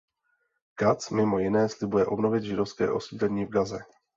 [0.81, 3.79] Kac mimo jiné slibuje obnovit židovské osídlení v Gaze.